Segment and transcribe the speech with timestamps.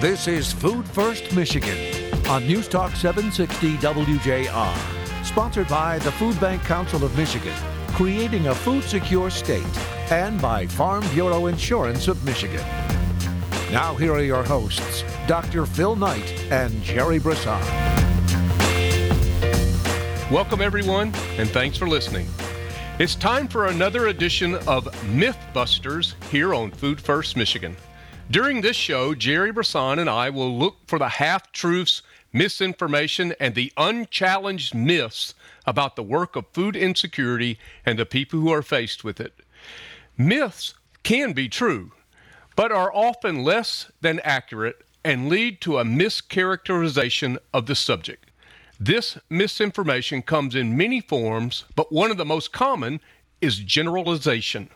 [0.00, 6.62] This is Food First Michigan on News Talk 760 WJR, sponsored by the Food Bank
[6.62, 7.52] Council of Michigan,
[7.88, 9.78] creating a food secure state,
[10.10, 12.64] and by Farm Bureau Insurance of Michigan.
[13.70, 15.66] Now, here are your hosts, Dr.
[15.66, 17.60] Phil Knight and Jerry Brisson.
[20.30, 22.26] Welcome, everyone, and thanks for listening.
[22.98, 27.76] It's time for another edition of Mythbusters here on Food First Michigan.
[28.30, 32.02] During this show, Jerry Brisson and I will look for the half truths,
[32.32, 35.34] misinformation, and the unchallenged myths
[35.66, 39.34] about the work of food insecurity and the people who are faced with it.
[40.16, 41.90] Myths can be true,
[42.54, 48.30] but are often less than accurate and lead to a mischaracterization of the subject.
[48.78, 53.00] This misinformation comes in many forms, but one of the most common
[53.40, 54.70] is generalization.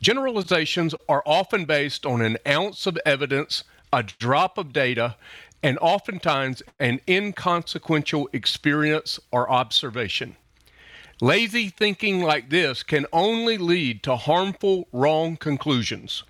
[0.00, 5.16] Generalizations are often based on an ounce of evidence, a drop of data,
[5.62, 10.36] and oftentimes an inconsequential experience or observation.
[11.20, 16.22] Lazy thinking like this can only lead to harmful, wrong conclusions.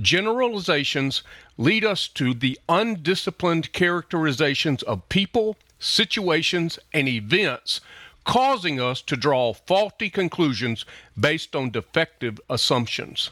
[0.00, 1.22] Generalizations
[1.58, 7.82] lead us to the undisciplined characterizations of people, situations, and events
[8.24, 10.84] causing us to draw faulty conclusions
[11.18, 13.30] based on defective assumptions.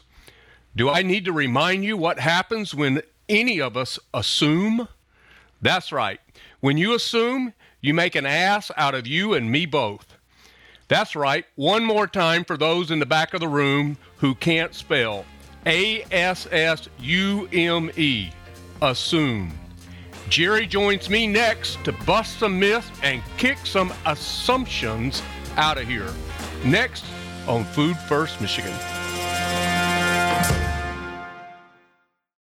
[0.75, 4.87] Do I need to remind you what happens when any of us assume?
[5.61, 6.19] That's right.
[6.59, 10.15] When you assume, you make an ass out of you and me both.
[10.87, 11.45] That's right.
[11.55, 15.25] One more time for those in the back of the room who can't spell
[15.65, 18.31] A S S U M E.
[18.81, 19.51] Assume.
[20.27, 25.23] Jerry joins me next to bust some myths and kick some assumptions
[25.55, 26.11] out of here.
[26.63, 27.05] Next
[27.47, 28.73] on Food First Michigan.